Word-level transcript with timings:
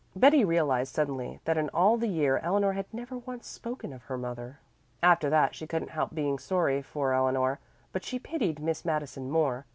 Betty 0.15 0.43
realized 0.43 0.95
suddenly 0.95 1.41
that 1.45 1.59
in 1.59 1.69
all 1.75 1.95
the 1.95 2.07
year 2.07 2.39
Eleanor 2.41 2.73
had 2.73 2.91
never 2.91 3.19
once 3.19 3.45
spoken 3.45 3.93
of 3.93 4.01
her 4.05 4.17
mother. 4.17 4.59
After 5.03 5.29
that 5.29 5.53
she 5.53 5.67
couldn't 5.67 5.89
help 5.91 6.15
being 6.15 6.39
sorry 6.39 6.81
for 6.81 7.13
Eleanor, 7.13 7.59
but 7.91 8.03
she 8.03 8.17
pitied 8.17 8.57
Miss 8.59 8.83
Madison 8.83 9.29
more. 9.29 9.67